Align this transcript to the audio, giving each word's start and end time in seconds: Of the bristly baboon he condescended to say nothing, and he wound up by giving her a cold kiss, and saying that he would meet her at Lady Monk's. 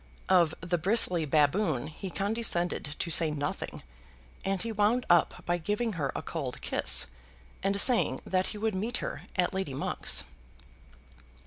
Of 0.29 0.55
the 0.61 0.79
bristly 0.79 1.25
baboon 1.25 1.85
he 1.85 2.09
condescended 2.09 2.95
to 2.97 3.11
say 3.11 3.29
nothing, 3.29 3.83
and 4.43 4.59
he 4.59 4.71
wound 4.71 5.05
up 5.11 5.43
by 5.45 5.59
giving 5.59 5.93
her 5.93 6.11
a 6.15 6.23
cold 6.23 6.59
kiss, 6.61 7.05
and 7.61 7.79
saying 7.79 8.21
that 8.25 8.47
he 8.47 8.57
would 8.57 8.73
meet 8.73 8.97
her 8.97 9.21
at 9.35 9.53
Lady 9.53 9.75
Monk's. 9.75 10.23